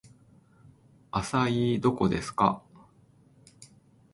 [1.11, 2.63] アサイーどこですか